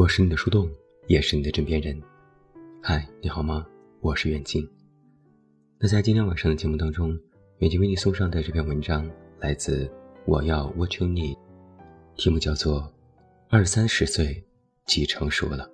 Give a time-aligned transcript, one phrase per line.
[0.00, 0.66] 我是你的树洞，
[1.08, 2.02] 也是你的枕边人。
[2.82, 3.66] 嗨，你好吗？
[4.00, 4.66] 我是远近。
[5.78, 7.10] 那在今天晚上的节目当中，
[7.58, 9.06] 远近为你送上的这篇文章
[9.40, 9.84] 来自
[10.24, 11.36] 《我要 What You Need》，
[12.16, 12.80] 题目叫做
[13.50, 14.42] 《二三十岁
[14.86, 15.70] 即成熟了》。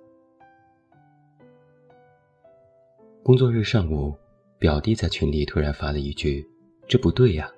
[3.23, 4.13] 工作日上午，
[4.59, 6.45] 表弟在群里突然发了一句
[6.85, 7.49] ：“这不对呀！”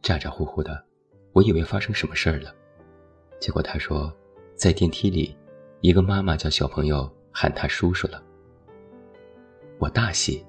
[0.00, 0.82] 咋咋呼呼的，
[1.34, 2.54] 我以为发生什么事儿了。
[3.38, 4.10] 结果他说，
[4.56, 5.36] 在电梯里，
[5.82, 8.22] 一个妈妈叫小朋友喊他叔叔了。
[9.78, 10.42] 我大喜，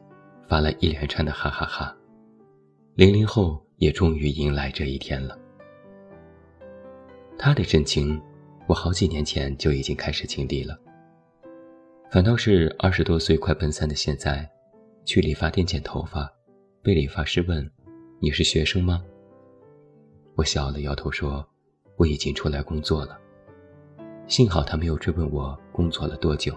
[0.48, 1.94] 发了一连串的哈哈哈。
[2.96, 5.38] 零零后也终于迎来这一天了。
[7.38, 8.20] 他的震惊，
[8.66, 10.80] 我好几年前就已经开始经历了。
[12.10, 14.50] 反倒是二十多岁快奔三的现在，
[15.04, 16.32] 去理发店剪头发，
[16.82, 17.70] 被理发师问
[18.22, 19.04] ：“你是学生吗？”
[20.36, 21.46] 我笑了，摇头说。
[21.98, 23.20] 我已经出来工作了，
[24.28, 26.54] 幸好他没有追问我工作了多久，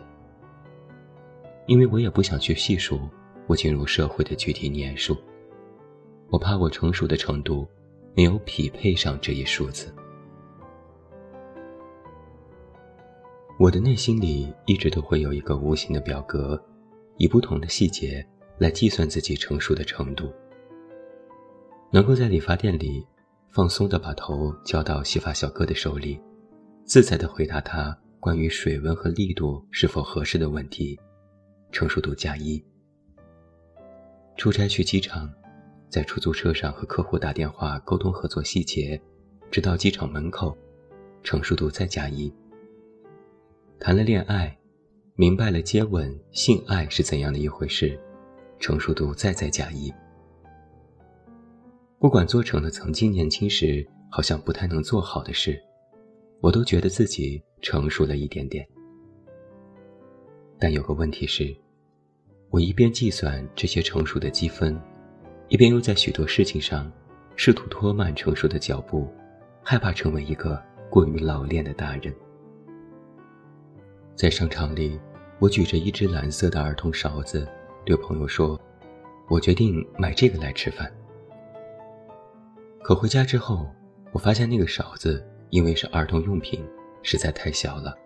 [1.67, 3.01] 因为我也不想去细数
[3.47, 5.17] 我进入社会的具体年数，
[6.31, 7.67] 我怕我成熟的程度
[8.15, 9.95] 没有匹配上这一数字。
[13.57, 16.61] 我的内心里一直都会有一个无形的表格，
[17.19, 18.27] 以不同的细节
[18.59, 20.33] 来计算自己成熟的程度，
[21.93, 23.07] 能够在理发店里。
[23.53, 26.21] 放松地把头交到洗发小哥的手里，
[26.91, 30.99] 自在地回答他关于水温和力度是否合适的问题，
[31.71, 32.61] 成熟度加一。
[34.37, 35.33] 出差去机场，
[35.89, 39.01] 在出租车上和客户打电话沟通合作细节，
[39.53, 40.59] 直到机场门口，
[41.23, 42.29] 成熟度再加一。
[43.79, 44.59] 谈了恋爱，
[45.15, 47.97] 明白了接吻、性爱是怎样的一回事，
[48.59, 49.95] 成熟度再再加一。
[52.01, 55.63] 不管做成了曾经年轻时好像不太能做好的事，
[56.41, 58.67] 我都觉得自己成熟了一点点。
[60.59, 61.55] 但有个问题是，
[62.49, 64.79] 我一边计算这些成熟的积分，
[65.49, 66.91] 一边又在许多事情上
[67.37, 69.09] 试图拖慢成熟的脚步，
[69.63, 72.15] 害怕成为一个过于老练的大人。
[74.15, 74.99] 在商场里，
[75.39, 77.47] 我举着一只蓝色的儿童勺子，
[77.85, 78.61] 对朋友说
[79.29, 80.91] ：“我决定买这个来吃饭。”
[82.83, 83.67] 可回家之后，
[84.13, 86.65] 我发现那个勺子因为是儿童用品，
[87.03, 87.97] 实在太小了，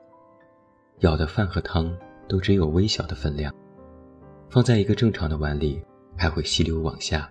[1.00, 1.96] 舀的饭和汤
[2.28, 3.54] 都只有微小的分量，
[4.48, 5.82] 放在一个正常的碗里
[6.16, 7.30] 还会吸溜往下。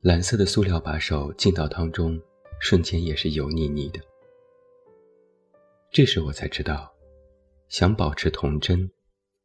[0.00, 2.20] 蓝色的塑料把手进到汤中，
[2.60, 4.00] 瞬间也是油腻腻的。
[5.90, 6.90] 这时我才知道，
[7.68, 8.88] 想保持童真，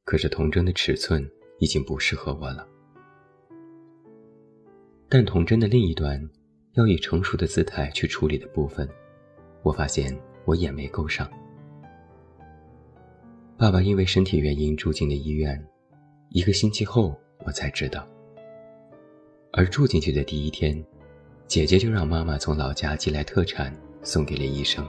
[0.05, 1.29] 可是童真的尺寸
[1.59, 2.67] 已经不适合我了。
[5.09, 6.21] 但童真的另一端，
[6.73, 8.87] 要以成熟的姿态去处理的部分，
[9.63, 11.29] 我发现我也没够上。
[13.57, 15.63] 爸爸因为身体原因住进了医院，
[16.29, 18.07] 一个星期后我才知道。
[19.53, 20.83] 而住进去的第一天，
[21.45, 24.87] 姐姐就让妈妈从老家寄来特产送给了医生。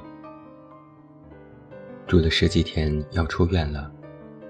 [2.07, 3.93] 住了十几天要出院了，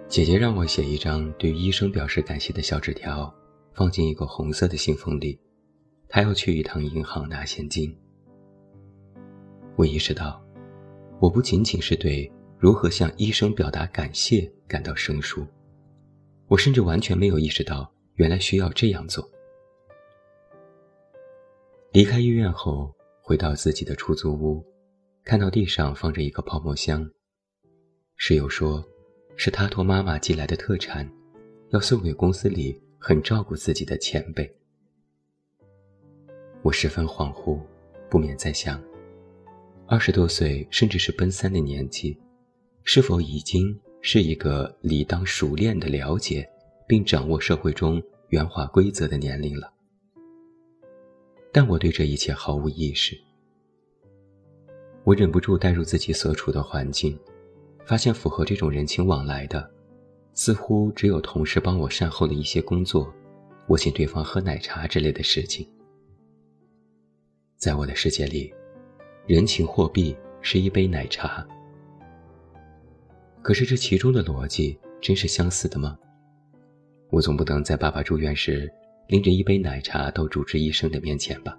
[0.08, 3.32] 姐姐让我写一张对医生表示感谢的小纸条，
[3.72, 5.38] 放进一个红色的信封里。
[6.08, 7.96] 她要去一趟银行拿现金。
[9.76, 10.42] 我意识到，
[11.18, 15.46] 我不仅仅是对如何向医生表达感谢感到生疏，
[16.46, 19.28] 我甚至完全没有意识到原来需要这样做。
[21.92, 24.64] 离开医院后，回到自己的出租屋，
[25.24, 27.10] 看到地上放着一个泡沫箱，
[28.16, 28.84] 室友说，
[29.36, 31.10] 是他托妈妈寄来的特产，
[31.70, 34.54] 要送给公司里很照顾自己的前辈。
[36.62, 37.58] 我十分恍惚，
[38.08, 38.80] 不免在想：
[39.92, 42.16] 二十多岁，甚至是奔三的年纪，
[42.82, 46.48] 是否已经是一个理当熟练的了解
[46.88, 49.70] 并掌握社会中圆滑规则的年龄了？
[51.52, 53.14] 但我对这一切毫无意识。
[55.04, 57.18] 我忍不住带入自己所处的环境，
[57.84, 59.70] 发现符合这种人情往来的，
[60.32, 63.12] 似乎只有同事帮我善后的一些工作，
[63.66, 65.68] 我请对方喝奶茶之类的事情。
[67.58, 68.50] 在我的世界里，
[69.24, 71.46] 人情货币是一杯奶茶。
[73.40, 75.96] 可是这其中的逻辑真是相似的吗？
[77.08, 78.68] 我总不能在爸爸住院时
[79.06, 81.56] 拎着一杯奶茶到主治医生的面前吧？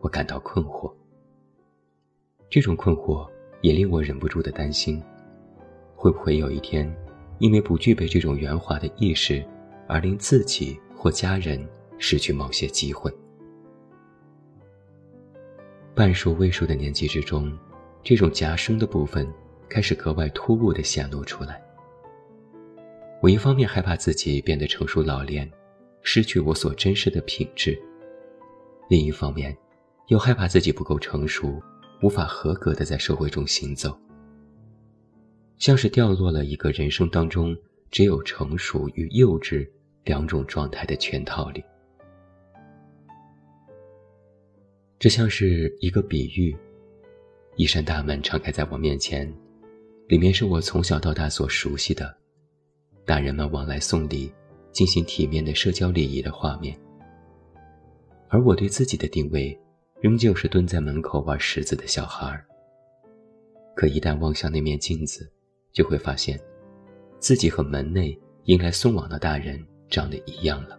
[0.00, 0.92] 我感到困惑。
[2.50, 3.26] 这种困惑
[3.62, 5.02] 也令我忍不住的担心，
[5.94, 6.94] 会不会有一天，
[7.38, 9.42] 因为不具备这种圆滑的意识，
[9.88, 11.66] 而令自己或家人
[11.96, 13.10] 失去某些机会？
[15.96, 17.50] 半数位数的年纪之中，
[18.02, 19.26] 这种夹生的部分
[19.66, 21.58] 开始格外突兀地显露出来。
[23.22, 25.50] 我一方面害怕自己变得成熟老练，
[26.02, 27.72] 失去我所珍视的品质；
[28.90, 29.56] 另一方面，
[30.08, 31.62] 又害怕自己不够成熟，
[32.02, 33.98] 无法合格的在社会中行走。
[35.56, 37.56] 像是掉落了一个人生当中
[37.90, 39.66] 只有成熟与幼稚
[40.04, 41.64] 两种状态的圈套里。
[44.98, 46.56] 这像是一个比喻，
[47.56, 49.30] 一扇大门敞开在我面前，
[50.08, 52.16] 里面是我从小到大所熟悉的，
[53.04, 54.32] 大人们往来送礼、
[54.72, 56.74] 进行体面的社交礼仪的画面。
[58.28, 59.56] 而我对自己的定位，
[60.00, 62.42] 仍旧是蹲在门口玩石子的小孩儿。
[63.74, 65.30] 可一旦望向那面镜子，
[65.72, 66.40] 就会发现，
[67.18, 70.78] 自己和门内迎来送往的大人长得一样了。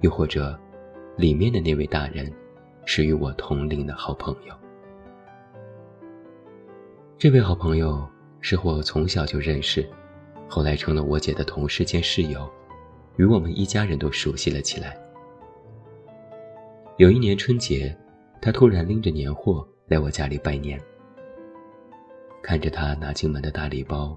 [0.00, 0.56] 又或者，
[1.16, 2.32] 里面的那位大人，
[2.84, 4.54] 是与我同龄的好朋友。
[7.18, 8.04] 这位好朋友
[8.40, 9.88] 是我从小就认识，
[10.48, 12.50] 后来成了我姐的同事兼室友，
[13.16, 14.96] 与我们一家人都熟悉了起来。
[16.98, 17.96] 有一年春节，
[18.40, 20.80] 他突然拎着年货来我家里拜年。
[22.42, 24.16] 看着他拿进门的大礼包，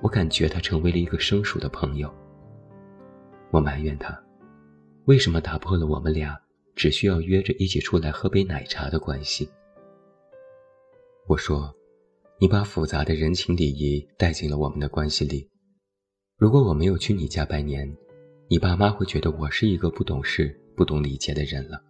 [0.00, 2.08] 我感觉他成为了一个生疏的朋友。
[3.50, 4.16] 我埋怨他，
[5.06, 6.40] 为什么打破了我们俩
[6.74, 9.48] 只需要约着一起出来喝杯奶茶的关系？
[11.28, 11.74] 我说，
[12.38, 15.48] 你把复杂的人情礼仪带进了我们的关系里。
[16.36, 17.96] 如果我没有去你家拜年，
[18.48, 21.80] 你爸妈会觉得我是一个不懂事、不懂礼节的人了。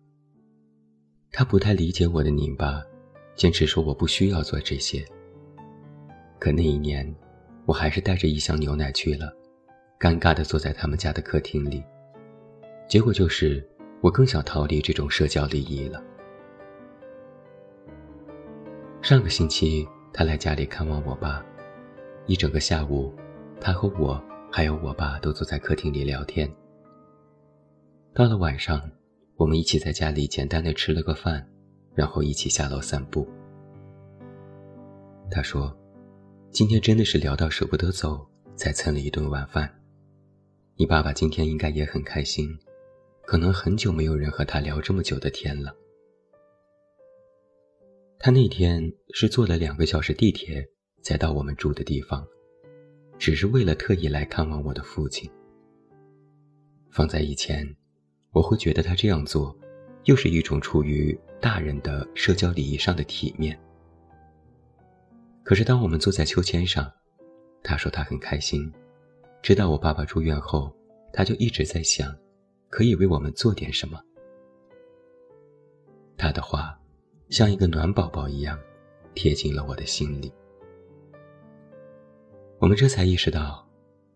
[1.30, 2.82] 他不太理解我的拧巴，
[3.34, 5.02] 坚持说我不需要做这些。
[6.38, 7.14] 可那一年，
[7.64, 9.32] 我还是带着一箱牛奶去了，
[9.98, 11.82] 尴尬地坐在他们家的客厅里。
[12.86, 13.66] 结果就是，
[14.02, 16.02] 我更想逃离这种社交礼仪了。
[19.00, 21.42] 上个星期，他来家里看望我爸，
[22.26, 23.14] 一整个下午，
[23.60, 26.52] 他和我还有我爸都坐在客厅里聊天。
[28.12, 28.90] 到了晚上，
[29.36, 31.48] 我们一起在家里简单的吃了个饭，
[31.94, 33.26] 然后一起下楼散步。
[35.30, 35.74] 他说。
[36.50, 38.26] 今天真的是聊到舍不得走，
[38.56, 39.74] 才蹭了一顿晚饭。
[40.76, 42.46] 你爸爸今天应该也很开心，
[43.24, 45.74] 可能很久没有人和他聊这么久的天了。
[48.18, 50.64] 他那天是坐了两个小时地铁
[51.02, 52.26] 才到我们住的地方，
[53.18, 55.30] 只是为了特意来看望我的父亲。
[56.90, 57.66] 放在以前，
[58.32, 59.56] 我会觉得他这样做，
[60.04, 63.58] 又是一种出于大人的社交礼仪上的体面。
[65.42, 66.92] 可是，当我们坐在秋千上，
[67.64, 68.72] 他说他很开心，
[69.42, 70.72] 知道我爸爸住院后，
[71.12, 72.14] 他就一直在想，
[72.72, 74.02] 可以为我们做点什么。
[76.16, 76.80] 他的话，
[77.28, 78.58] 像一个暖宝宝一样，
[79.14, 80.32] 贴进了我的心里。
[82.58, 83.68] 我们这才意识到，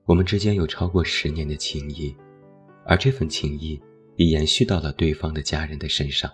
[0.07, 2.17] 我们之间有超过十年的情谊，
[2.87, 3.79] 而这份情谊
[4.17, 6.33] 也延续到了对方的家人的身上。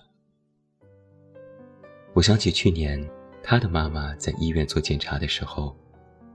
[2.15, 3.05] 我想起去年。
[3.45, 5.77] 他的妈妈在医院做检查的时候，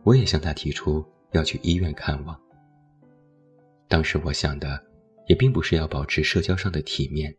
[0.03, 1.01] 我也向他提出
[1.31, 2.37] 要去医院看望。
[3.87, 4.83] 当时我想的，
[5.27, 7.35] 也并不是要保持社交上的体面，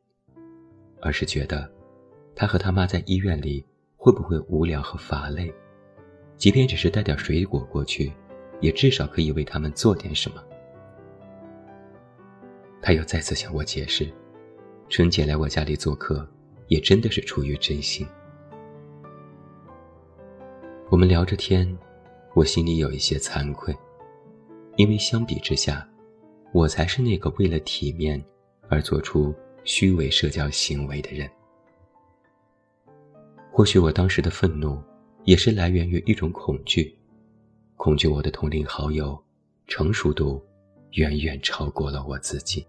[1.00, 1.70] 而是觉得，
[2.34, 3.64] 他和他妈在医院里
[3.96, 5.52] 会不会无聊和乏累？
[6.36, 8.12] 即便只是带点水果过去，
[8.60, 10.44] 也至少可以为他们做点什么。
[12.82, 14.08] 他又再次向我解释，
[14.90, 16.28] 春节来我家里做客，
[16.68, 18.06] 也真的是出于真心。
[20.90, 21.76] 我们聊着天，
[22.34, 23.74] 我心里有一些惭愧，
[24.76, 25.87] 因为相比之下，
[26.52, 28.22] 我才是那个为了体面
[28.68, 31.30] 而做出虚伪社交行为的人。
[33.50, 34.82] 或许我当时的愤怒，
[35.24, 36.96] 也是来源于一种恐惧，
[37.76, 39.20] 恐惧我的同龄好友
[39.66, 40.42] 成熟度
[40.92, 42.66] 远远超过了我自己。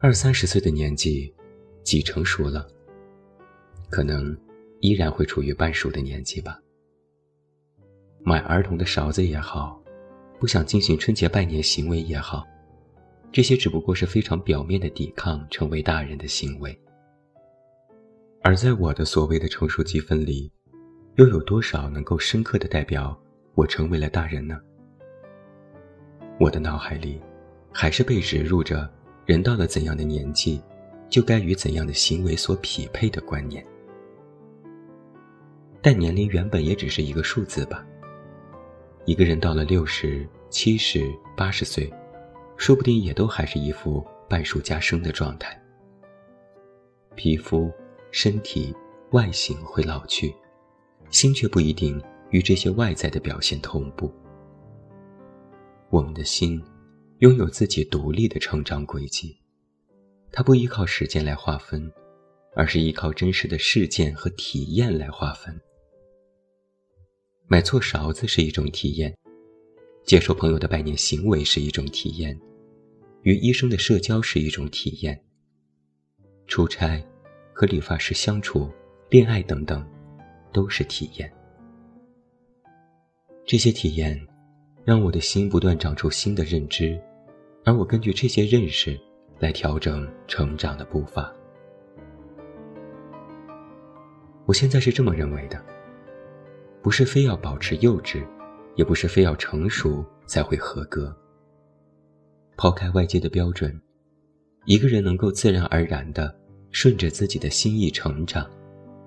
[0.00, 1.32] 二三十岁的年纪，
[1.82, 2.68] 几成熟了？
[3.90, 4.36] 可能
[4.80, 6.60] 依然会处于半熟的年纪吧。
[8.28, 9.82] 买儿童的勺子也好，
[10.38, 12.46] 不想进行春节拜年行为也好，
[13.32, 16.78] 这些只不过是非常表面的抵抗成为大人的行为。
[18.42, 20.52] 而在我的所谓的成熟积分里，
[21.14, 23.18] 又有多少能够深刻的代表
[23.54, 24.60] 我成为了大人呢？
[26.38, 27.18] 我的脑海里，
[27.72, 28.86] 还是被植入着
[29.24, 30.60] 人到了怎样的年纪，
[31.08, 33.66] 就该与怎样的行为所匹配的观念。
[35.80, 37.82] 但年龄原本也只是一个数字吧。
[39.08, 41.90] 一个人到了六十七十八十岁，
[42.58, 45.58] 说不定也都还是一副半熟加生的状态。
[47.14, 47.72] 皮肤、
[48.10, 48.76] 身体、
[49.12, 50.34] 外形会老去，
[51.08, 51.98] 心却不一定
[52.32, 54.12] 与这些外在的表现同步。
[55.88, 56.62] 我们的心
[57.20, 59.34] 拥有自己独立的成长轨迹，
[60.30, 61.90] 它不依靠时间来划分，
[62.54, 65.58] 而是依靠真实的事件和体验来划分。
[67.50, 69.16] 买错勺子是一种体验，
[70.04, 72.38] 接受朋友的拜年行为是一种体验，
[73.22, 75.18] 与医生的社交是一种体验。
[76.46, 77.02] 出差、
[77.54, 78.70] 和理发师相处、
[79.08, 79.82] 恋爱等等，
[80.52, 81.32] 都是体验。
[83.44, 84.18] 这些体验。
[84.84, 86.98] 让我的心不断长出新的认知，
[87.62, 88.98] 而我根据这些认识
[89.38, 91.30] 来调整成长的步伐。
[94.46, 95.62] 我现在是这么认为的：
[96.82, 98.26] 不是非要保持幼稚，
[98.76, 101.14] 也不是非要成熟才会合格。
[102.56, 103.80] 抛开外界的标准，
[104.64, 106.34] 一个人能够自然而然的
[106.70, 108.48] 顺着自己的心意成长，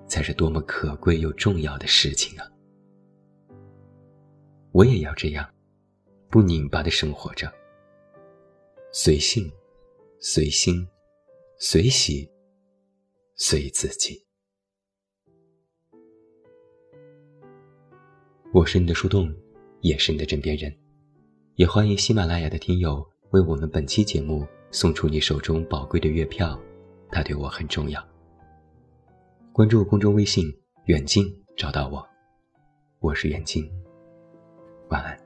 [0.06, 2.46] 才是多么可贵又重要的事情啊！
[4.72, 5.48] 我也要这样。
[6.30, 7.52] 不拧巴的生活着，
[8.90, 9.52] 随性、
[10.18, 10.88] 随心、
[11.58, 12.26] 随喜、
[13.34, 14.24] 随自己。
[18.54, 19.34] 我是你的树洞，
[19.80, 20.70] 也是你的枕边人，
[21.54, 26.60] 也欢迎喜马拉雅的听友为我们本期节目送出你手中宝贵的月票，
[27.10, 28.06] 它对我很重要。
[29.54, 30.44] 关注公众微信
[30.84, 31.24] “远近”，
[31.56, 32.06] 找到我，
[33.00, 33.66] 我是远近。
[34.90, 35.18] 晚安